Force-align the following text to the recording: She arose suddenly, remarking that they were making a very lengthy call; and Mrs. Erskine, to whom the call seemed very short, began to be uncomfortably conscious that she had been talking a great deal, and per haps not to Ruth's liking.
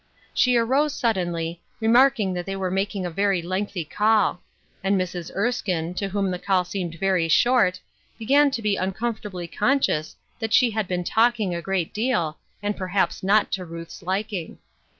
She 0.33 0.57
arose 0.57 0.95
suddenly, 0.95 1.61
remarking 1.79 2.33
that 2.33 2.47
they 2.47 2.55
were 2.55 2.71
making 2.71 3.05
a 3.05 3.11
very 3.11 3.39
lengthy 3.43 3.85
call; 3.85 4.41
and 4.83 4.99
Mrs. 4.99 5.29
Erskine, 5.35 5.93
to 5.93 6.09
whom 6.09 6.31
the 6.31 6.39
call 6.39 6.65
seemed 6.65 6.95
very 6.95 7.27
short, 7.27 7.79
began 8.17 8.49
to 8.49 8.63
be 8.63 8.77
uncomfortably 8.77 9.45
conscious 9.47 10.15
that 10.39 10.53
she 10.53 10.71
had 10.71 10.87
been 10.87 11.03
talking 11.03 11.53
a 11.53 11.61
great 11.61 11.93
deal, 11.93 12.39
and 12.63 12.75
per 12.75 12.87
haps 12.87 13.21
not 13.21 13.51
to 13.51 13.63
Ruth's 13.63 14.01
liking. 14.01 14.57